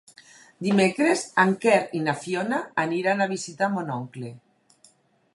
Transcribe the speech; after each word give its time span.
Dimecres 0.67 1.25
en 1.43 1.51
Quer 1.65 1.75
i 1.99 2.01
na 2.07 2.15
Fiona 2.21 2.61
aniran 2.85 3.21
a 3.21 3.27
visitar 3.35 3.69
mon 3.75 3.93
oncle. 3.97 4.33